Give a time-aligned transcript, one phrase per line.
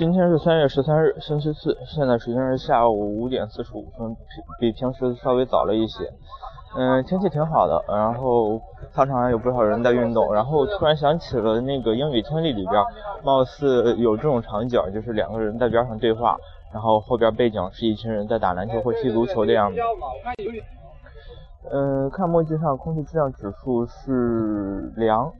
[0.00, 4.22] 今天是三月十三日，星期四，现在时间是下午五点四十五分，比
[4.58, 6.10] 比平时稍微早了一些。
[6.74, 8.58] 嗯，天气挺好的，然后
[8.94, 12.82] 操场上有不少人在运动，然后突然想起了那个英语听力里边，
[13.22, 16.34] 貌似有这种场景，就是两个人在边上对话，
[16.72, 19.78] 然后后边背景是一群人在打篮球或踢足球的样子。
[21.70, 25.30] 嗯，看墨迹上空气质量指数是良。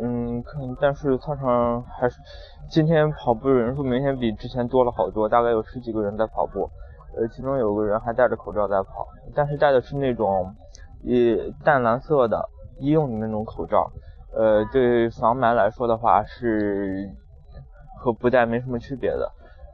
[0.00, 2.18] 嗯，看，但是操场还是
[2.70, 6.70] 今天跑步人数明显比之前多了好多，大概有十几个人在跑步。
[7.14, 10.54] 呃，其中有个人还戴着口罩在跑，但是戴的是那种
[11.02, 12.48] 以淡蓝色的
[12.78, 13.90] 医用的那种口罩。
[14.34, 17.10] 呃，对防霾来说的话，是
[18.00, 19.30] 和不戴没什么区别的。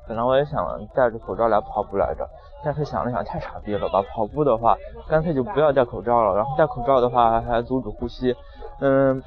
[0.09, 2.29] 本来我也想戴着口罩来跑步来着，
[2.65, 4.77] 但是想了想太傻逼了吧，跑步的话
[5.09, 8.35] 干脆就不要戴口罩了，然后戴口罩的话还阻止呼吸。
[8.81, 9.23] 嗯。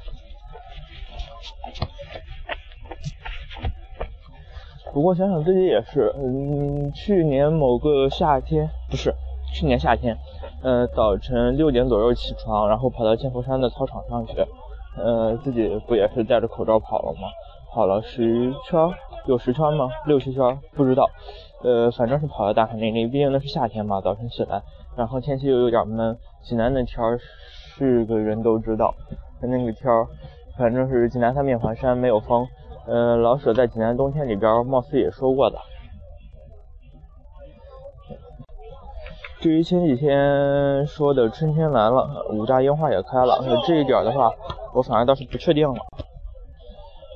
[4.92, 9.14] 不过想想自己也是，嗯，去年某个夏天不是
[9.52, 10.16] 去年夏天，
[10.62, 14.34] 呃，早晨六点左右起床，然后跑到千佛山的操场上去，
[14.96, 17.28] 呃，自己不也是戴着口罩跑了吗？
[17.72, 18.90] 跑了十圈，
[19.26, 19.90] 有十圈吗？
[20.06, 21.10] 六七圈，不知道，
[21.62, 24.62] 呃，反正是跑的大汗淋漓，毕竟那是夏天嘛，早晨起来，
[24.96, 28.94] 然后天气又有点闷，济南的天是个人都知道，
[29.42, 29.92] 那个天，
[30.58, 32.46] 反正是济南三面环山，没有风。
[32.86, 35.58] 嗯，老舍在济南冬天里边貌似也说过的。
[39.40, 44.32] 至于前几天说的春天来了，五大樱花也开了，这一点的话，
[44.72, 45.76] 我反而倒是不确定了。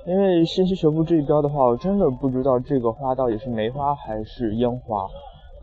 [0.06, 5.06] 因为信息学部这一边的话，我真的不知道这个花到底是梅花还是樱花。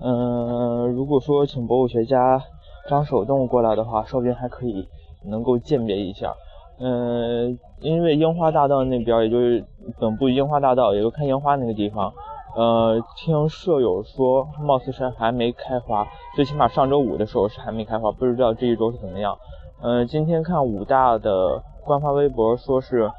[0.01, 2.41] 嗯，如果说请博物学家
[2.89, 4.87] 张守栋过来的话，说不定还可以
[5.25, 6.33] 能够鉴别一下。
[6.79, 9.65] 嗯，因为樱花大道那边，也就是
[9.99, 12.13] 本部樱花大道，也就看樱花那个地方，
[12.55, 19.35] 呃，听舍友说，貌似是还没开花，最起码上周五的时候是还没开花，不知道这一周是怎么样。
[19.81, 23.09] 嗯，今天看武大的官方微博说是，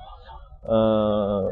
[0.65, 1.51] 呃，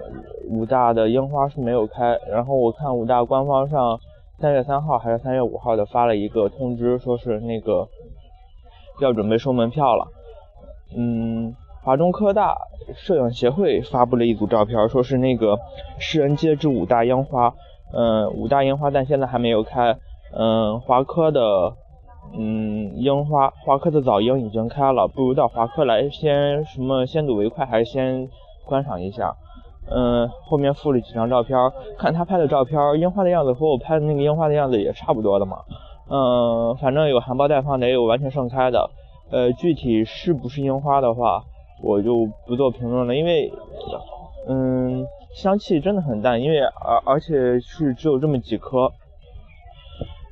[0.48, 3.98] 武大的樱花是没有开，然后我看武大官方上
[4.38, 7.88] 三月三号还是三月五号的发了一个通知，说是那个
[9.00, 10.06] 要准备收门票了，
[10.97, 11.53] 嗯。
[11.86, 12.56] 华中科大
[12.97, 15.56] 摄影协会发布了一组照片，说是那个
[16.00, 17.54] 世人皆知五大樱花，
[17.92, 19.97] 嗯，五大樱花，但现在还没有开。
[20.36, 21.41] 嗯，华科的，
[22.36, 28.28] 嗯，樱花，华科的早樱已经开了，不如到华科来先什么先睹为快，还是先
[28.64, 29.36] 观赏一下。
[29.88, 31.56] 嗯，后面附了几张照片，
[31.97, 35.58] 看他拍的照片，樱花的样子和我拍的那个樱花的样子也差不多的嘛。
[36.10, 38.91] 嗯，反正有含苞待放的，也有完全盛开的。
[39.30, 41.44] 呃，具体是不是樱花的话。
[41.82, 43.53] 我就不做评论了，因为，
[44.48, 48.91] 嗯，香气真的很淡，因为而而且是只有这么几颗，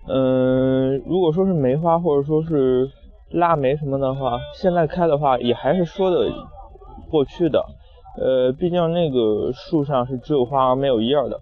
[0.09, 2.91] 嗯，如果说是梅花或者说是
[3.31, 6.31] 腊梅什么的话，现在开的话也还是说的
[7.11, 7.65] 过去的，
[8.19, 11.41] 呃，毕竟那个树上是只有花没有叶的，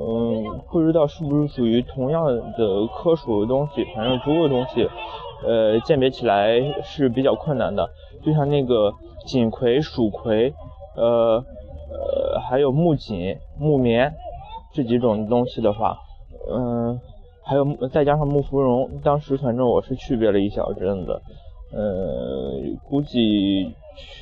[0.00, 4.88] 嗯，不知道是不是属于同样的科属的东西，反正植物东西，
[5.46, 7.90] 呃，鉴别起来是比较困难的。
[8.24, 8.92] 就像那个
[9.26, 10.52] 锦葵、蜀葵，
[10.96, 11.44] 呃
[11.92, 14.12] 呃，还有木槿、木棉
[14.72, 15.96] 这几种东西的话，
[16.50, 16.98] 嗯，
[17.44, 21.20] 还有再加上木芙蓉，当时反正我是区别了一小阵子，
[21.72, 23.74] 呃，估计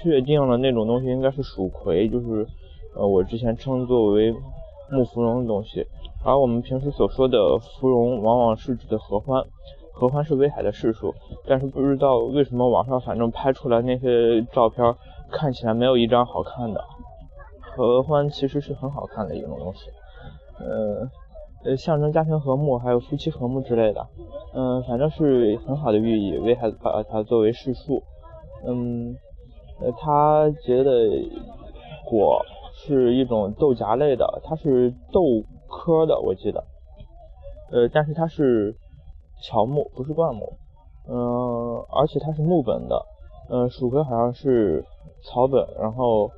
[0.03, 2.47] 确定了那种东西应该是蜀葵，就是
[2.97, 4.33] 呃我之前称作为
[4.91, 5.87] 木芙蓉的东西，
[6.25, 9.43] 而我们平时所说的芙蓉，往往是指的合欢。
[9.93, 11.15] 合欢是威海的市属，
[11.47, 14.95] 但是不知道为什么网上反正拍出来那些照片
[15.31, 16.83] 看起来没有一张好看的。
[17.61, 19.91] 合欢其实是很好看的一种东西，
[20.59, 21.09] 呃
[21.65, 24.07] 呃，象征家庭和睦，还有夫妻和睦之类的，
[24.55, 26.37] 嗯，反正是很好的寓意。
[26.39, 28.03] 威海把它作为市树，
[28.67, 29.15] 嗯，
[29.81, 30.93] 呃，它结的
[32.05, 35.21] 果是一种豆荚类的，它是豆
[35.69, 36.65] 科的，我记得，
[37.71, 38.75] 呃，但是它是。
[39.43, 40.53] 乔木不是灌木，
[41.09, 43.05] 嗯，而且它是木本的，
[43.51, 44.85] 嗯，蜀葵好像是
[45.25, 46.31] 草本，然后，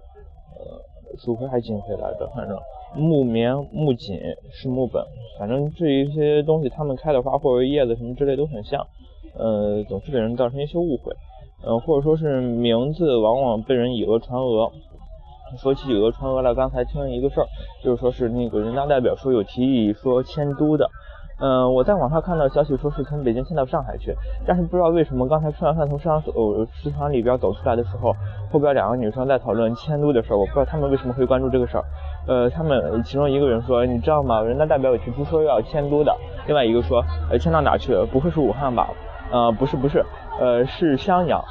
[0.58, 2.58] 呃，蜀葵还是锦葵来着，反正
[2.96, 4.18] 木棉、木槿
[4.50, 5.04] 是木本，
[5.38, 8.84] 反正这一些东西它们开的花或者叶子什么之类都很像，
[9.36, 11.12] 呃，总是给人造成一些误会，
[11.66, 14.72] 嗯，或者说是名字往往被人以讹传讹。
[15.58, 17.46] 说起以讹传讹来，刚才听了一个事儿，
[17.84, 20.90] 就是说是那个人大代表说有提议说迁都的。
[21.40, 24.14] 嗯，我在网上看到消息说是从北京迁到上海去，
[24.46, 26.32] 但是不知道为什么刚才吃完饭从食堂走
[26.66, 28.14] 食堂里边走出来的时候，
[28.52, 31.84] 后边两个女生在讨论迁都的事儿，我不知道她们为什么会关注这个事儿。
[32.26, 34.40] 呃，他们其中一个人说，你知道吗？
[34.40, 36.16] 人大代表委去不说要迁都的。
[36.46, 37.94] 另外一个说，呃，迁到哪去？
[38.12, 38.88] 不会是武汉吧？
[39.32, 40.04] 呃，不是不是，
[40.38, 41.42] 呃，是襄阳。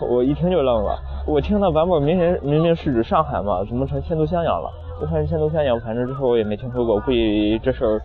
[0.00, 4.70] 我一听就愣了，我听的版本明明明明是指上海嘛，怎么成迁都襄阳了？
[5.00, 8.00] 就算是迁都襄阳，反正之后我也没听说过，估计这事儿，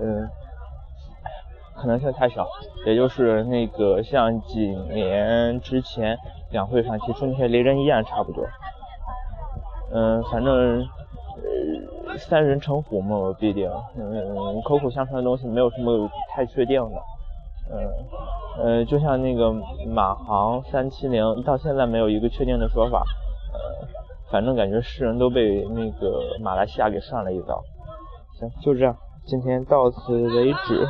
[0.00, 0.28] 嗯，
[1.76, 2.46] 可能性太小。
[2.84, 6.16] 也就是那个像几年之前
[6.50, 8.44] 两会上提出那些雷人议案差不多。
[9.92, 10.84] 嗯，反正
[12.18, 16.96] 三人成虎嘛，必定嗯口口相传的东西没有什么太确定的，
[17.70, 17.92] 嗯
[18.58, 19.52] 呃就像那个
[19.88, 23.04] 马航三七零到现在没有一个确定的说法，
[23.52, 23.86] 呃
[24.30, 27.62] 反正感觉世人都被那个马来西亚给涮了一刀。
[28.40, 30.86] 行，就这样，今天到此为止。